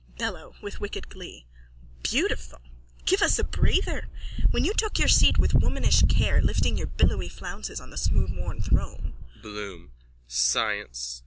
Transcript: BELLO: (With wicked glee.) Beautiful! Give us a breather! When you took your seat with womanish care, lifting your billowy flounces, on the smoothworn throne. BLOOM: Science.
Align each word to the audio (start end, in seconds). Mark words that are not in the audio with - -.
BELLO: 0.17 0.55
(With 0.63 0.79
wicked 0.81 1.09
glee.) 1.09 1.45
Beautiful! 2.01 2.57
Give 3.05 3.21
us 3.21 3.37
a 3.37 3.43
breather! 3.43 4.09
When 4.49 4.65
you 4.65 4.73
took 4.73 4.97
your 4.97 5.07
seat 5.07 5.37
with 5.37 5.53
womanish 5.53 6.01
care, 6.09 6.41
lifting 6.41 6.75
your 6.75 6.87
billowy 6.87 7.29
flounces, 7.29 7.79
on 7.79 7.91
the 7.91 7.97
smoothworn 7.97 8.65
throne. 8.65 9.13
BLOOM: 9.43 9.91
Science. 10.27 11.19